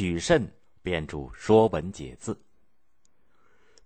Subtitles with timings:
[0.00, 2.32] 许慎编著《说文解字》。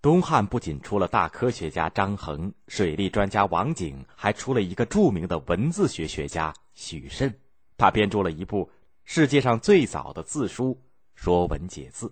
[0.00, 7.40] 东汉不仅出了大科学家张衡、水利专家王景，还出了一个著名的文字学学家许慎。
[7.76, 8.70] 他编著了一部
[9.02, 10.74] 世界上最早的字书
[11.16, 12.06] 《说文解字》。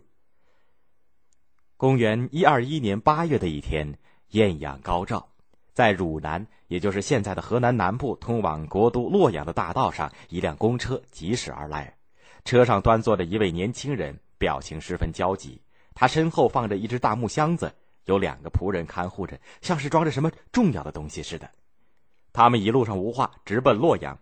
[1.77, 3.97] 公元一二一年八月的一天，
[4.31, 5.29] 艳阳高照，
[5.75, 11.97] 在汝南，也就是现在的河南南部，通往国都洛阳的大道上，一辆公车疾驶而来，
[12.45, 15.61] 车上端坐着一位年轻人，表情十分焦急。
[15.95, 17.73] 他身后放着一只大木箱子，
[18.07, 21.51] 有两个仆人看护着，像是装着什么重要的东西似的。
[22.33, 24.19] 他们一路上无话，直奔洛阳。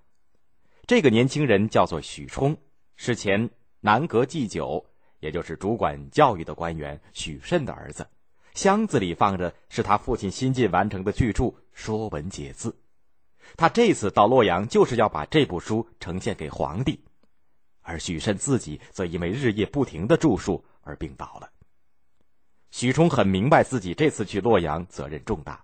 [0.86, 2.56] 这个年轻人叫做许冲，
[2.96, 3.48] 是前
[3.80, 4.84] 南阁祭酒，
[5.20, 8.06] 也就是主管教育的官员许慎的儿子。
[8.52, 12.70] 箱子里放着是他父亲新近完成的巨著《说文解字》。
[13.56, 17.00] 他这次到洛阳就是要把这部书呈现给皇帝，
[17.82, 21.50] 而许慎自己则因为日夜不停的著述而病倒了。
[22.70, 25.56] 许冲很明白自己这次去洛阳责任重大，《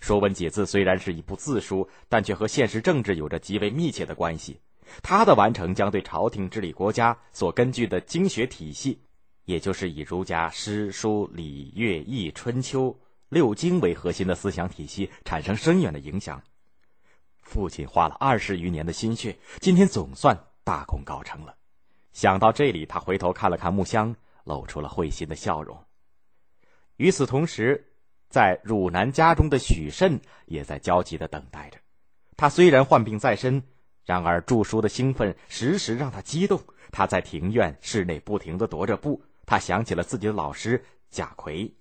[0.00, 4.58] 说文解字》虽然是一部字书，但却和现实政治有着极为密切的关系。
[5.02, 9.00] 它的完成将对朝廷治理国家所根据的经学体系，
[9.44, 12.96] 也就是以儒家诗书礼乐易春秋
[13.28, 16.40] 六经为核心的思想体系产生深远的影响。
[17.42, 21.54] 父亲花了二十余年的心血，今天总算大功告成了。
[22.12, 25.78] 想到这里，他回头看了看木箱，露出了会心的笑容。
[26.96, 27.92] 与此同时，
[28.28, 31.78] 在汝南家中的许慎也在焦急的等待着。
[32.36, 33.62] 他虽然患病在身。
[34.04, 36.60] 然而，著书的兴奋时时让他激动。
[36.90, 39.22] 他在庭院室内不停的踱着步。
[39.44, 41.72] 他想起了自己的老师贾逵。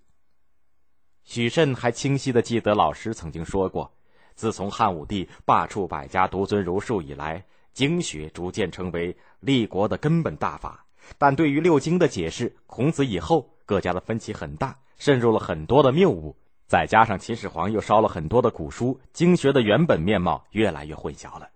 [1.23, 3.91] 许慎还清晰的记得老师曾经说过
[4.35, 10.83] ：“自从汉武帝罢黜百家，独尊儒术以来，经学逐渐成为立国的根本大法。
[11.19, 16.35] 但对于六经的解释，孔子以后各家的分歧很大，渗入了很多的谬误。
[16.65, 21.51] 再加上秦始皇又烧了很多的古书，经学的原本面貌越来越混淆了。”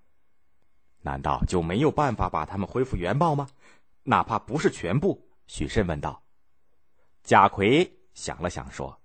[1.02, 3.47] 难道就没有办法把他们恢复原貌吗？
[4.03, 5.25] 哪怕不是全部？
[5.47, 6.22] 许慎问道。
[7.24, 9.00] 贾逵想了想说：“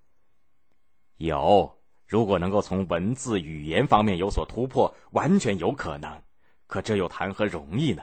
[1.16, 6.20] 有，如果能够从文字语言方面有所突破，完全有可能。
[6.66, 8.02] 可这又谈何容易呢？”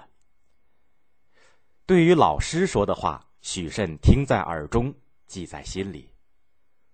[1.86, 4.94] 对于老师说的话，许慎听在耳中，
[5.28, 6.10] 记在心里，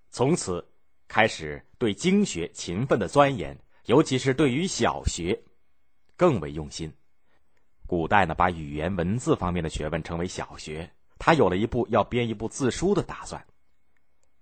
[0.10, 0.66] 从此
[1.08, 5.40] 开始对经学勤奋的钻研，尤其是对于小学。
[6.16, 6.92] 更为用心。
[7.86, 10.92] 古代呢，把语言文字方面的学问称为小学。
[11.20, 13.46] 他有了一部要编一部字书的打算。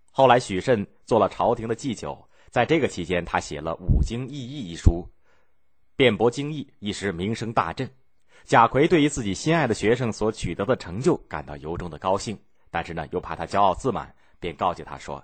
[0.10, 5.06] 后来，许慎做了朝廷的祭酒，在这个期间，他写了《五经异义》一书，
[5.96, 7.90] 辩驳经义，一时名声大振。
[8.44, 12.38] 贾逵对于自己心爱的学生所取得的成就感到由衷的高兴，
[12.70, 15.24] 但是呢，又怕他骄傲自满，便告诫他说：“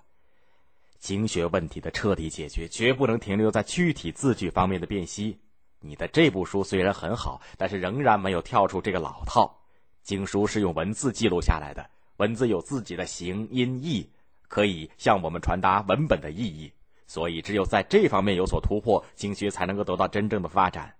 [0.97, 5.37] 经学问题的彻底解决，绝不能停留在具体字句方面的辨析。”
[5.83, 9.59] 你的这部书虽然很好，但是仍然没有跳出这个老套。
[10.03, 14.09] 经书是用文字记录下来的，文字有自己的形音义，
[14.47, 16.71] 可以向我们传达文本的意义。
[17.11, 20.95] 所以，只有在这方面有所突破，经学才能够得到真正的发展。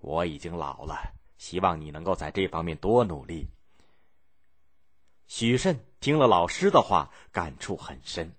[0.00, 3.46] 我已经老了，希望你能够在这方面多努力。
[5.28, 8.32] 许慎听了老师的话，感触很深，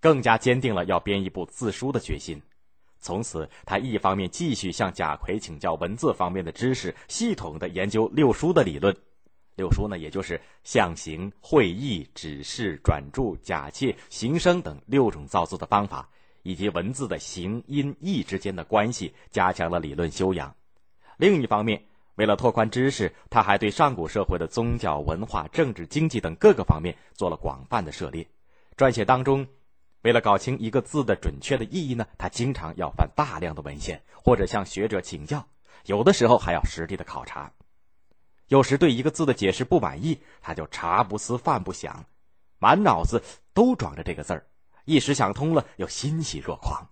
[0.00, 2.40] 更加坚定了要编一部字书的决心。
[2.98, 8.96] 从此，他一方面继续向贾逵请教文字方面的知识，系统的研究六书的理论。
[9.58, 16.08] 六书呢，也就是象形、会意、指示、转注、假借、形声等六种造字的方法，
[16.44, 20.54] 以及文字的形、音、义之间的关系，加强了理论修养。
[21.16, 21.82] 另一方面，
[22.14, 28.26] 为了拓宽知识，他还对上古社会的宗教、文化、政治、经济等各个方面做了广泛的涉猎。
[28.76, 29.46] 撰写当中。
[30.02, 35.44] 为了搞清一个字的准确的意义呢，他经常要翻大量的文献，或者向学者请教，
[35.86, 37.52] 有的时候还要实地的考察。
[38.48, 42.04] 有时对一个字的解释不满意，他就茶不思饭不想，
[42.58, 43.22] 满脑子
[43.54, 44.46] 都装着这个字儿，
[44.84, 46.88] 一时想通了，又欣喜若狂。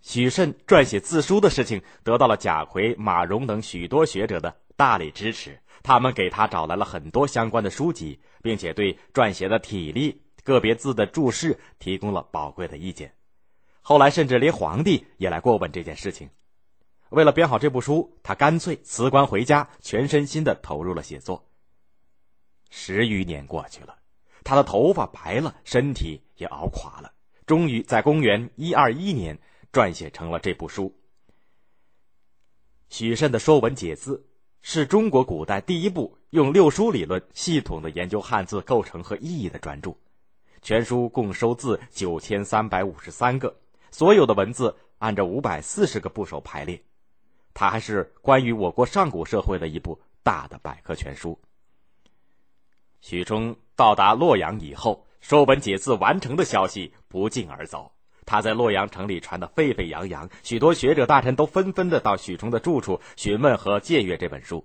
[0.00, 10.22] 许慎撰写字书的事情得到了贾逵、马融等许多学者的大力支持，他们给他找来了很多相关的书籍，并且对撰写的体例。
[10.44, 13.12] 个别字的注释提供了宝贵的意见，
[13.82, 16.30] 后来甚至连皇帝也来过问这件事情。
[17.10, 21.48] 为了编好这部书，他干脆辞官回家，全身心的投入了写作。
[22.70, 23.96] 十余年过去了，
[24.44, 27.12] 他的头发白了，身体也熬垮了，
[27.46, 29.38] 终于在公元一二一年
[29.72, 30.94] 撰写成了这部书。
[32.90, 34.16] 许慎的《说文解字》
[34.60, 39.94] 是中国古代第一部用六书理论系统的研究汉字构成和意义的专著。
[40.60, 43.56] 全书共收字九千三百五十三个，
[43.90, 46.82] 所有的文字按照五百四十个部首排列。
[47.58, 51.40] 它还是关于我国上古社会的一部大的百科全书。
[53.00, 57.90] 许冲到达洛阳以后，《说文解字》完成的消息不胫而走，
[58.24, 64.64] 他在洛阳城里传得沸沸扬扬，许多学者大臣都纷纷的到许冲的住处询问和借阅这本书。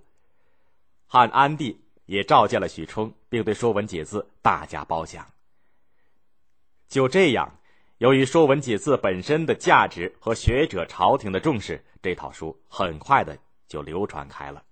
[1.08, 5.26] 汉安帝也召见了许冲，并对《说文解字》大加褒奖。
[6.86, 7.58] 就这样，
[7.98, 13.38] 由于《说文解字》本身的价值和学者、朝廷的重视，这套书很快的
[13.68, 14.62] 就流传开了。